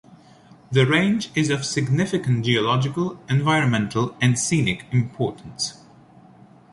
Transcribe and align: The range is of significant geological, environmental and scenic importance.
The 0.71 0.87
range 0.87 1.29
is 1.35 1.51
of 1.51 1.63
significant 1.63 2.43
geological, 2.43 3.19
environmental 3.29 4.17
and 4.19 4.39
scenic 4.39 4.85
importance. 4.91 5.79